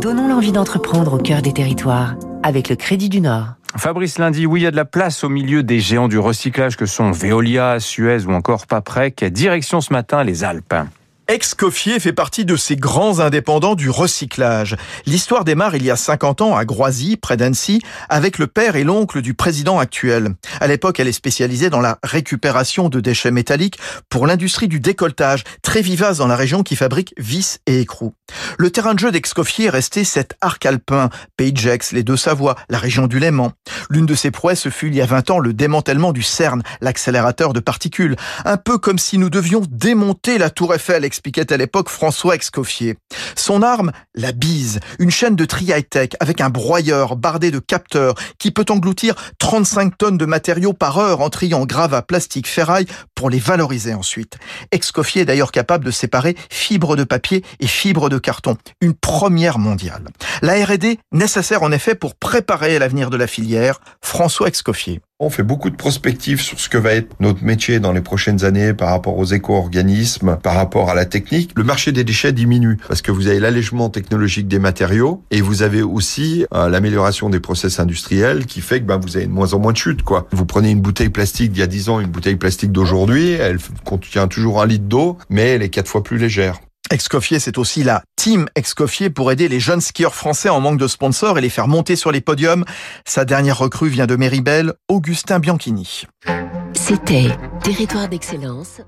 [0.00, 3.54] Donnons l'envie d'entreprendre au cœur des territoires avec le Crédit du Nord.
[3.76, 6.76] Fabrice Lundi, oui, il y a de la place au milieu des géants du recyclage
[6.76, 9.24] que sont Veolia, Suez ou encore Paprec.
[9.24, 10.74] Direction ce matin les Alpes.
[11.28, 14.76] Excoffier fait partie de ces grands indépendants du recyclage.
[15.06, 18.82] L'histoire démarre il y a 50 ans à Groisy, près d'Annecy, avec le père et
[18.82, 20.34] l'oncle du président actuel.
[20.60, 23.78] À l'époque, elle est spécialisée dans la récupération de déchets métalliques
[24.08, 28.14] pour l'industrie du décolletage, très vivace dans la région qui fabrique vis et écrous.
[28.58, 31.62] Le terrain de jeu d'Excoffier est resté cet arc alpin, Pays de
[31.92, 33.52] les Deux-Savoies, la région du Léman.
[33.88, 37.52] L'une de ses prouesses fut il y a 20 ans le démantèlement du CERN, l'accélérateur
[37.52, 38.16] de particules.
[38.44, 42.96] Un peu comme si nous devions démonter la tour Eiffel, expliquait à l'époque François Excoffier.
[43.36, 48.14] Son arme, la bise, une chaîne de tri high-tech avec un broyeur bardé de capteurs
[48.38, 53.28] qui peut engloutir 35 tonnes de matériaux par heure en triant gravats, plastique, ferraille pour
[53.28, 54.38] les valoriser ensuite.
[54.70, 58.56] Excoffier est d'ailleurs capable de séparer fibres de papier et fibres de carton.
[58.80, 60.04] Une première mondiale.
[60.40, 65.02] La R&D nécessaire en effet pour préparer l'avenir de la filière, François Excoffier.
[65.24, 68.44] On fait beaucoup de prospectives sur ce que va être notre métier dans les prochaines
[68.44, 71.52] années par rapport aux éco-organismes, par rapport à la technique.
[71.54, 75.62] Le marché des déchets diminue parce que vous avez l'allègement technologique des matériaux et vous
[75.62, 79.54] avez aussi euh, l'amélioration des process industriels qui fait que ben, vous avez de moins
[79.54, 80.02] en moins de chutes.
[80.02, 80.26] Quoi.
[80.32, 83.58] Vous prenez une bouteille plastique d'il y a 10 ans, une bouteille plastique d'aujourd'hui, elle
[83.84, 86.58] contient toujours un litre d'eau, mais elle est quatre fois plus légère.
[86.92, 90.86] Excoffier, c'est aussi la team Excoffier pour aider les jeunes skieurs français en manque de
[90.86, 92.66] sponsors et les faire monter sur les podiums.
[93.06, 96.04] Sa dernière recrue vient de Méribel, Augustin Bianchini.
[96.74, 97.28] C'était
[97.62, 98.82] Territoire d'excellence